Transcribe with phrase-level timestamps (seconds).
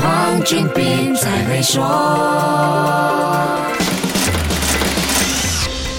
[0.00, 3.49] 黄俊斌才会说。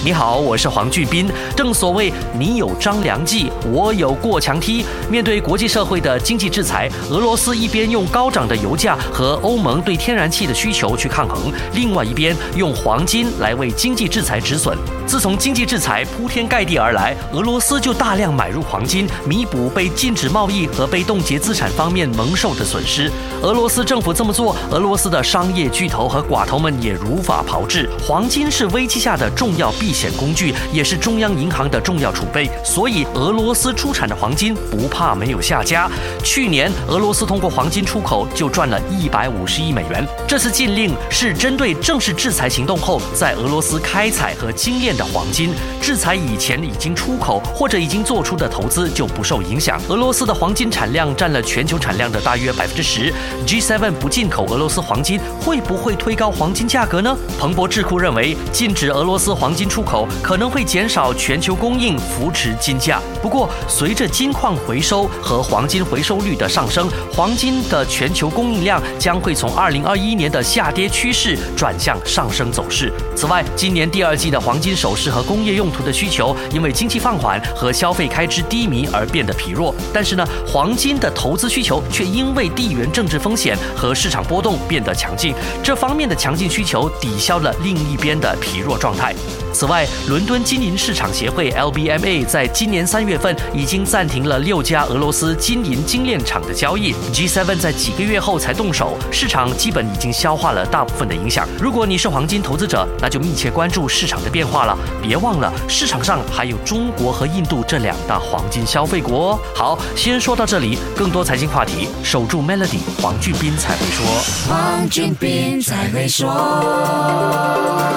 [0.04, 1.30] 你好，我是黄俊斌。
[1.56, 4.84] 正所谓你有张良计，我有过墙梯。
[5.08, 14.76] 面对国际社会的经济制裁，俄罗斯一边用高涨的油价和欧盟对天然气的需求去抗衡，另外一边用黄金来为经济制裁止损。
[15.06, 23.08] 自从经济制裁铺天盖地而来，俄罗斯就大量买入黄金，弥补被禁止贸易和被冻结资产方面蒙受的损失。
[23.40, 27.88] 俄罗斯政府这么做，俄罗斯的商业巨头和寡头们也如法炮制。
[28.04, 35.88] 黄金是危机下的重要避险工具，也是中央银行的重要储备，所以俄罗斯出产的黄金不怕没有下家。
[36.24, 40.04] 去年，俄罗斯通过黄金出口就赚了一百五十亿美元。
[40.26, 45.06] 这次禁令是针对正式制裁行动后在俄罗斯开采和精炼的。
[45.12, 45.52] 黄金
[45.82, 49.80] 制裁以前已经出口或者已经做出的投资就不受影响。
[49.88, 53.12] 俄罗斯的黄金产量占了全球产量的大约百分之十。
[53.44, 57.16] G7 不进口俄罗斯黄金，会不会推高黄金价格呢？
[57.36, 63.00] 彭博智库认为，禁止俄罗斯黄金出口可能会减少全球供应，扶持金价。
[63.20, 72.92] 不过，随着金矿回收和黄金回收率的上升，黄金的全球供应量将会从二零二一年的下跌趋势转向上升走势。
[73.16, 79.74] 此外，今年第二季的黄金首饰和工业用途的需求，因为经济放缓和消费开支低迷而变得疲弱。
[79.92, 85.34] 但是呢，黄金的投资需求却因为地缘政治风险和市场波动变得强劲。
[85.62, 89.14] 这方面的强劲需求抵消了另一边的疲弱状态。
[89.52, 96.94] 此外，伦敦金银市场协会 （LBMA） 在今年三月份已经暂停了六家俄罗斯金银精炼厂的交易。
[97.12, 101.46] G7 在几个月后才动手，市场基本已经消化了大部分的影响。
[101.60, 104.76] 如果你是黄金投资者，那就密切关注市场的变化了。
[105.02, 109.38] 别忘了，市场上还有中国和印度这两大黄金消费国哦。
[109.54, 114.04] 好，先说到这里，更多财经话题，守住 Melody，黄俊斌才会说。
[114.48, 116.26] 黄俊斌才会说。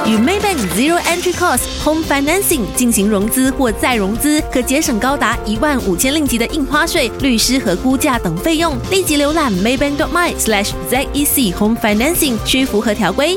[0.06, 8.78] 与 Maybank Zero Entry Cost Home Financing 进行融资或再融资，可节省高达一万五千令吉的印花税、律师和估价等费用。
[8.92, 13.36] 立即浏览 Maybank.my/zec Home Financing，需符合条规。